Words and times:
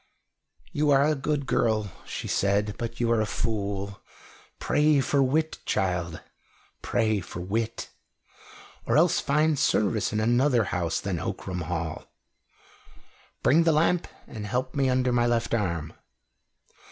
"You 0.71 0.89
are 0.89 1.03
a 1.05 1.13
good 1.13 1.45
girl," 1.45 1.91
she 2.07 2.27
said, 2.27 2.73
"but 2.79 2.99
you 2.99 3.11
are 3.11 3.21
a 3.21 3.27
fool. 3.27 4.01
Pray 4.57 4.99
for 4.99 5.21
wit, 5.21 5.59
child, 5.63 6.21
pray 6.81 7.19
for 7.19 7.39
wit 7.39 7.91
or 8.87 8.97
else 8.97 9.19
find 9.19 9.59
service 9.59 10.11
in 10.11 10.19
another 10.19 10.63
house 10.73 10.99
than 10.99 11.19
Ockram 11.19 11.61
Hall. 11.65 12.05
Bring 13.43 13.61
the 13.61 13.71
lamp 13.73 14.07
and 14.25 14.47
help 14.47 14.73
me 14.73 14.89
under 14.89 15.11
my 15.11 15.27
left 15.27 15.53
arm." 15.53 15.93